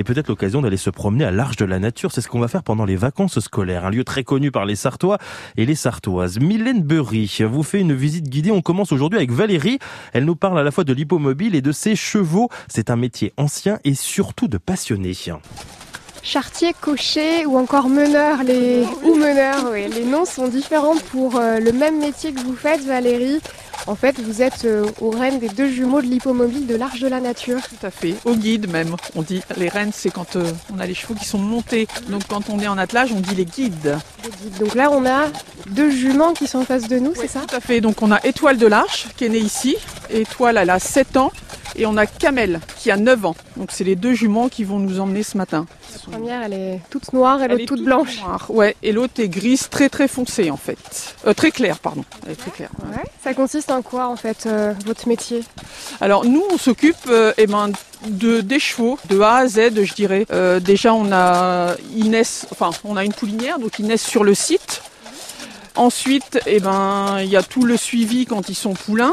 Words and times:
et 0.00 0.04
peut-être 0.04 0.28
l'occasion 0.28 0.62
d'aller 0.62 0.78
se 0.78 0.88
promener 0.88 1.26
à 1.26 1.30
l'arche 1.30 1.56
de 1.56 1.66
la 1.66 1.78
nature. 1.78 2.10
C'est 2.10 2.22
ce 2.22 2.28
qu'on 2.28 2.40
va 2.40 2.48
faire 2.48 2.62
pendant 2.62 2.86
les 2.86 2.96
vacances 2.96 3.38
scolaires, 3.38 3.84
un 3.84 3.90
lieu 3.90 4.02
très 4.02 4.24
connu 4.24 4.50
par 4.50 4.64
les 4.64 4.74
Sartois 4.74 5.18
et 5.58 5.66
les 5.66 5.74
Sartoises. 5.74 6.40
Mylène 6.40 6.82
Burry 6.82 7.30
vous 7.46 7.62
fait 7.62 7.80
une 7.80 7.92
visite 7.92 8.30
guidée. 8.30 8.50
On 8.50 8.62
commence 8.62 8.92
aujourd'hui 8.92 9.18
avec 9.18 9.30
Valérie. 9.30 9.78
Elle 10.14 10.24
nous 10.24 10.36
parle 10.36 10.58
à 10.58 10.62
la 10.62 10.70
fois 10.70 10.84
de 10.84 10.94
l'hippomobile 10.94 11.54
et 11.54 11.60
de 11.60 11.70
ses 11.70 11.96
chevaux. 11.96 12.48
C'est 12.66 12.88
un 12.88 12.96
métier 12.96 13.34
ancien 13.36 13.78
et 13.84 13.92
surtout 13.94 14.48
de 14.48 14.56
passionné. 14.56 15.12
Chartier, 16.22 16.74
cocher 16.80 17.44
ou 17.44 17.58
encore 17.58 17.90
meneur, 17.90 18.42
les 18.42 18.84
ou 19.02 19.16
meneur, 19.16 19.66
oui. 19.70 19.86
les 19.88 20.04
noms 20.04 20.24
sont 20.24 20.48
différents 20.48 20.96
pour 21.10 21.36
euh, 21.36 21.58
le 21.58 21.72
même 21.72 21.98
métier 21.98 22.32
que 22.32 22.40
vous 22.40 22.54
faites 22.54 22.82
Valérie. 22.84 23.40
En 23.86 23.94
fait, 23.96 24.20
vous 24.20 24.42
êtes 24.42 24.64
euh, 24.64 24.86
aux 25.00 25.10
rênes 25.10 25.38
des 25.38 25.48
deux 25.48 25.68
jumeaux 25.68 26.00
de 26.00 26.06
l'hippomobile 26.06 26.66
de 26.66 26.76
l'Arche 26.76 27.00
de 27.00 27.08
la 27.08 27.20
Nature. 27.20 27.60
Tout 27.68 27.86
à 27.86 27.90
fait, 27.90 28.14
au 28.24 28.34
guide 28.34 28.70
même. 28.70 28.94
On 29.14 29.22
dit 29.22 29.42
les 29.56 29.68
rênes, 29.68 29.90
c'est 29.92 30.10
quand 30.10 30.36
euh, 30.36 30.52
on 30.74 30.78
a 30.78 30.86
les 30.86 30.94
chevaux 30.94 31.14
qui 31.14 31.24
sont 31.24 31.38
montés. 31.38 31.88
Donc 32.08 32.22
quand 32.28 32.50
on 32.50 32.60
est 32.60 32.68
en 32.68 32.78
attelage, 32.78 33.12
on 33.12 33.20
dit 33.20 33.34
les 33.34 33.44
guides. 33.46 33.98
Les 34.24 34.30
guides. 34.30 34.58
Donc 34.58 34.74
là, 34.74 34.90
on 34.90 35.06
a 35.06 35.26
deux 35.70 35.90
juments 35.90 36.32
qui 36.32 36.46
sont 36.46 36.58
en 36.58 36.64
face 36.64 36.88
de 36.88 36.98
nous, 36.98 37.14
c'est 37.14 37.28
ça 37.28 37.40
Tout 37.48 37.56
à 37.56 37.60
fait. 37.60 37.80
Donc 37.80 38.02
on 38.02 38.10
a 38.12 38.24
Étoile 38.24 38.58
de 38.58 38.66
l'Arche 38.66 39.08
qui 39.16 39.24
est 39.24 39.28
née 39.28 39.38
ici. 39.38 39.76
Étoile, 40.10 40.58
elle 40.58 40.70
a 40.70 40.78
7 40.78 41.16
ans. 41.16 41.32
Et 41.76 41.86
on 41.86 41.96
a 41.96 42.06
Kamel 42.06 42.60
qui 42.76 42.90
a 42.90 42.96
9 42.96 43.24
ans. 43.26 43.36
Donc 43.56 43.70
c'est 43.72 43.84
les 43.84 43.96
deux 43.96 44.12
juments 44.12 44.48
qui 44.48 44.64
vont 44.64 44.78
nous 44.78 45.00
emmener 45.00 45.22
ce 45.22 45.36
matin. 45.36 45.66
La 45.92 46.12
première, 46.12 46.42
elle 46.42 46.52
est 46.52 46.80
toute 46.90 47.12
noire 47.12 47.42
et 47.42 47.48
l'autre 47.48 47.64
toute, 47.64 47.84
blanche. 47.84 48.20
Noire, 48.20 48.46
ouais, 48.48 48.76
et 48.82 48.92
l'autre 48.92 49.20
est 49.20 49.28
grise 49.28 49.68
très 49.68 49.88
très 49.88 50.08
foncée 50.08 50.50
en 50.50 50.56
fait. 50.56 51.14
Euh, 51.26 51.34
très 51.34 51.50
claire, 51.50 51.78
pardon. 51.78 52.04
Elle 52.24 52.32
est 52.32 52.36
très 52.36 52.50
claire. 52.50 52.70
Ouais. 52.92 53.02
Ça 53.22 53.34
consiste 53.34 53.70
en 53.70 53.82
quoi 53.82 54.06
en 54.08 54.16
fait 54.16 54.46
euh, 54.46 54.72
votre 54.86 55.08
métier? 55.08 55.42
Alors 56.00 56.24
nous, 56.24 56.44
on 56.50 56.58
s'occupe 56.58 56.96
euh, 57.08 57.32
eh 57.36 57.46
ben, 57.46 57.70
de 58.06 58.40
des 58.40 58.58
chevaux 58.58 58.98
de 59.08 59.20
A 59.20 59.36
à 59.36 59.46
Z, 59.48 59.82
je 59.82 59.94
dirais. 59.94 60.26
Déjà, 60.60 60.94
on 60.94 61.12
a 61.12 61.74
Inès, 61.94 62.46
enfin, 62.50 62.70
on 62.84 62.96
a 62.96 63.04
une 63.04 63.12
poulinière, 63.12 63.58
donc 63.58 63.78
ils 63.78 63.86
naissent 63.86 64.06
sur 64.06 64.24
le 64.24 64.34
site. 64.34 64.82
Ensuite, 65.76 66.40
eh 66.46 66.60
ben, 66.60 67.18
il 67.20 67.28
y 67.28 67.36
a 67.36 67.42
tout 67.42 67.64
le 67.64 67.76
suivi 67.76 68.26
quand 68.26 68.48
ils 68.48 68.54
sont 68.54 68.74
poulains. 68.74 69.12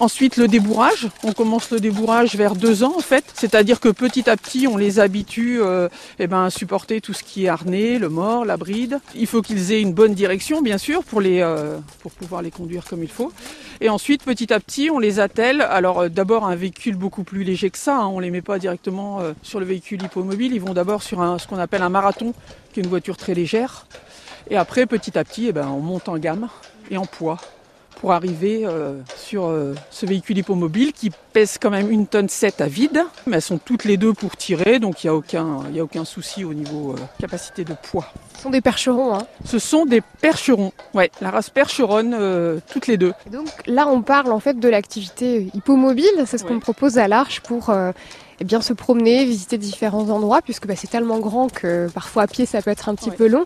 Ensuite, 0.00 0.36
le 0.36 0.48
débourrage. 0.48 1.08
On 1.22 1.32
commence 1.32 1.70
le 1.70 1.78
débourrage 1.78 2.34
vers 2.34 2.56
deux 2.56 2.82
ans, 2.82 2.94
en 2.96 3.00
fait. 3.00 3.24
C'est-à-dire 3.34 3.78
que 3.78 3.88
petit 3.88 4.28
à 4.28 4.36
petit, 4.36 4.66
on 4.66 4.76
les 4.76 4.98
habitue 4.98 5.62
euh, 5.62 5.88
eh 6.18 6.26
ben, 6.26 6.46
à 6.46 6.50
supporter 6.50 7.00
tout 7.00 7.12
ce 7.12 7.22
qui 7.22 7.44
est 7.44 7.48
harnais, 7.48 8.00
le 8.00 8.08
mort, 8.08 8.44
la 8.44 8.56
bride. 8.56 8.98
Il 9.14 9.28
faut 9.28 9.40
qu'ils 9.40 9.70
aient 9.70 9.80
une 9.80 9.92
bonne 9.92 10.12
direction, 10.12 10.62
bien 10.62 10.78
sûr, 10.78 11.04
pour, 11.04 11.20
euh, 11.24 11.78
pouvoir 12.18 12.42
les 12.42 12.50
conduire 12.50 12.84
comme 12.86 13.04
il 13.04 13.08
faut. 13.08 13.32
Et 13.80 13.88
ensuite, 13.88 14.24
petit 14.24 14.52
à 14.52 14.58
petit, 14.58 14.90
on 14.90 14.98
les 14.98 15.20
attelle. 15.20 15.60
Alors, 15.60 16.00
euh, 16.00 16.08
d'abord, 16.08 16.44
un 16.44 16.56
véhicule 16.56 16.96
beaucoup 16.96 17.22
plus 17.22 17.44
léger 17.44 17.70
que 17.70 17.78
ça. 17.78 17.98
Hein. 17.98 18.08
On 18.08 18.18
les 18.18 18.32
met 18.32 18.42
pas 18.42 18.58
directement 18.58 19.20
sur 19.42 19.60
le 19.60 19.66
véhicule 19.66 20.02
hippomobile. 20.02 20.52
Ils 20.52 20.60
vont 20.60 20.74
d'abord 20.74 21.04
sur 21.04 21.18
ce 21.38 21.46
qu'on 21.46 21.58
appelle 21.58 21.82
un 21.82 21.88
marathon, 21.88 22.34
qui 22.72 22.80
est 22.80 22.82
une 22.82 22.88
voiture 22.88 23.16
très 23.16 23.34
légère. 23.34 23.86
Et 24.50 24.56
après, 24.56 24.86
petit 24.86 25.16
à 25.16 25.22
petit, 25.22 25.46
eh 25.48 25.52
ben, 25.52 25.68
on 25.68 25.80
monte 25.80 26.08
en 26.08 26.18
gamme 26.18 26.48
et 26.90 26.96
en 26.96 27.06
poids 27.06 27.38
pour 28.00 28.12
arriver 28.12 28.66
sur 29.34 29.46
euh, 29.46 29.74
ce 29.90 30.06
véhicule 30.06 30.38
hippomobile 30.38 30.92
qui 30.92 31.10
pèse 31.32 31.58
quand 31.60 31.70
même 31.70 31.90
une 31.90 32.06
tonne 32.06 32.28
7 32.28 32.60
à 32.60 32.68
vide. 32.68 33.02
Mais 33.26 33.38
elles 33.38 33.42
sont 33.42 33.58
toutes 33.58 33.82
les 33.84 33.96
deux 33.96 34.12
pour 34.12 34.36
tirer, 34.36 34.78
donc 34.78 35.02
il 35.02 35.08
n'y 35.08 35.10
a, 35.10 35.16
aucun, 35.16 35.62
y 35.72 35.80
a 35.80 35.82
aucun 35.82 36.04
souci 36.04 36.44
au 36.44 36.54
niveau 36.54 36.92
euh, 36.92 37.00
capacité 37.18 37.64
de 37.64 37.74
poids. 37.90 38.06
Ce 38.36 38.42
sont 38.42 38.50
des 38.50 38.60
percherons, 38.60 39.12
hein 39.12 39.26
Ce 39.44 39.58
sont 39.58 39.86
des 39.86 40.02
percherons, 40.20 40.72
ouais, 40.94 41.10
la 41.20 41.32
race 41.32 41.50
percheronne, 41.50 42.14
euh, 42.16 42.60
toutes 42.72 42.86
les 42.86 42.96
deux. 42.96 43.12
Et 43.26 43.30
donc 43.30 43.48
là, 43.66 43.88
on 43.88 44.02
parle 44.02 44.30
en 44.30 44.38
fait 44.38 44.60
de 44.60 44.68
l'activité 44.68 45.50
hippomobile. 45.52 46.22
C'est 46.26 46.38
ce 46.38 46.44
qu'on 46.44 46.60
propose 46.60 46.98
à 46.98 47.08
l'Arche 47.08 47.40
pour 47.40 47.74
eh 48.40 48.44
bien, 48.44 48.60
se 48.60 48.72
promener, 48.72 49.24
visiter 49.24 49.58
différents 49.58 50.08
endroits, 50.10 50.40
puisque 50.42 50.66
bah, 50.66 50.74
c'est 50.76 50.90
tellement 50.90 51.18
grand 51.18 51.48
que 51.52 51.88
parfois 51.94 52.22
à 52.22 52.26
pied 52.26 52.46
ça 52.46 52.60
peut 52.62 52.70
être 52.70 52.88
un 52.88 52.94
petit 52.94 53.10
Ouais. 53.10 53.16
peu 53.16 53.26
long. 53.28 53.44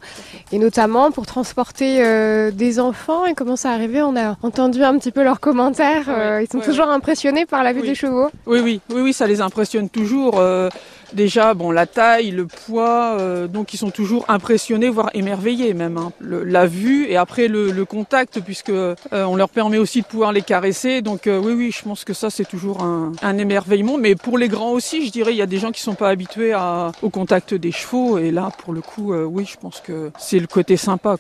Et 0.53 0.59
notamment 0.59 1.11
pour 1.11 1.27
transporter 1.27 1.99
euh, 2.05 2.51
des 2.51 2.81
enfants. 2.81 3.27
Et 3.27 3.35
comment 3.35 3.57
ça 3.57 3.71
arrivé 3.71 4.03
On 4.03 4.17
a 4.17 4.37
entendu 4.43 4.83
un 4.83 4.97
petit 4.99 5.11
peu 5.13 5.23
leurs 5.23 5.41
commentaires. 5.41 6.09
Ouais, 6.09 6.15
euh, 6.15 6.43
ils 6.43 6.49
sont 6.51 6.59
ouais, 6.59 6.65
toujours 6.65 6.89
impressionnés 6.89 7.45
par 7.47 7.63
la 7.65 7.73
vue 7.73 7.81
Oui. 7.83 7.89
des 7.89 7.95
chevaux. 7.95 8.29
Oui, 8.47 8.61
oui, 8.61 8.81
oui, 8.91 9.01
oui, 9.03 9.13
ça 9.13 9.27
les 9.27 9.41
impressionne 9.41 9.89
toujours. 9.89 10.39
euh, 10.39 10.69
déjà, 11.13 11.55
bon, 11.55 11.71
la 11.71 11.87
taille, 11.87 12.31
le 12.31 12.47
poids, 12.47 13.17
euh, 13.19 13.47
donc 13.47 13.75
ils 13.75 13.77
sont 13.79 13.91
toujours 13.91 14.25
impressionnés, 14.29 14.89
voire 14.89 15.11
émerveillés 15.15 15.75
même. 15.75 15.97
hein. 15.99 16.13
Le- 16.21 16.45
la 16.45 16.67
vue 16.67 17.07
et 17.09 17.17
après 17.17 17.49
le, 17.49 17.71
le 17.71 17.85
contact, 17.85 18.41
puisque 18.41 18.71
euh, 18.71 18.95
on 19.13 19.37
leur 19.37 19.49
permet 19.49 19.79
aussi 19.79 20.03
de 20.03 20.07
pouvoir 20.07 20.33
les 20.33 20.43
caresser. 20.43 21.03
Donc 21.03 21.27
euh, 21.27 21.39
oui, 21.39 21.53
oui, 21.53 21.71
je 21.77 21.83
pense 21.83 22.05
que 22.05 22.13
ça 22.15 22.31
c'est 22.31 22.47
toujours 22.49 22.83
un, 22.83 23.13
un 23.23 23.39
émerveillement. 23.39 23.99
Mais 23.99 24.15
pour 24.15 24.39
les 24.39 24.49
grands 24.49 24.73
aussi, 24.73 25.07
je 25.07 25.11
dirais, 25.13 25.33
il 25.33 25.37
y 25.39 25.43
a 25.43 25.47
des 25.47 25.59
gens 25.59 25.73
qui 25.73 25.81
sont 25.83 25.95
pas 25.95 26.09
habitués 26.09 26.53
à- 26.53 26.93
au 27.03 27.11
contact 27.11 27.55
des 27.55 27.73
chevaux. 27.73 28.19
Et 28.19 28.31
là, 28.31 28.51
pour 28.63 28.73
le 28.73 28.81
coup, 28.81 29.13
euh, 29.13 29.25
oui, 29.25 29.47
je 29.51 29.57
pense 29.57 29.81
que 29.81 30.11
c'est 30.19 30.39
le 30.39 30.47
côté 30.47 30.77
sympa. 30.77 31.17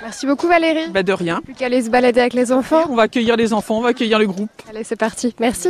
Merci 0.00 0.26
beaucoup 0.26 0.48
Valérie. 0.48 0.90
Bah, 0.90 1.04
de 1.04 1.12
rien. 1.12 1.40
Plus 1.44 1.54
qu'à 1.54 1.66
aller 1.66 1.80
se 1.82 1.88
balader 1.88 2.20
avec 2.20 2.34
les 2.34 2.50
enfants. 2.50 2.82
On 2.90 2.96
va 2.96 3.02
accueillir 3.04 3.36
les 3.36 3.52
enfants, 3.52 3.78
on 3.78 3.82
va 3.82 3.90
accueillir 3.90 4.18
le 4.18 4.26
groupe. 4.26 4.50
Allez, 4.68 4.82
c'est 4.82 4.96
parti. 4.96 5.32
Merci. 5.38 5.68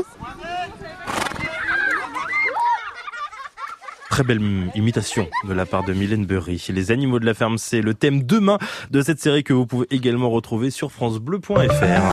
Très 4.13 4.25
belle 4.25 4.43
imitation 4.75 5.27
de 5.49 5.55
la 5.55 5.65
part 5.65 5.85
de 5.85 5.95
Mylène 5.95 6.27
Burry. 6.27 6.63
Les 6.69 6.91
animaux 6.91 7.19
de 7.19 7.25
la 7.25 7.33
ferme, 7.33 7.57
c'est 7.57 7.81
le 7.81 7.95
thème 7.95 8.25
demain 8.25 8.59
de 8.91 9.01
cette 9.01 9.21
série 9.21 9.43
que 9.43 9.55
vous 9.55 9.65
pouvez 9.65 9.87
également 9.91 10.29
retrouver 10.29 10.71
sur 10.71 10.93
francebleu.fr. 10.93 12.03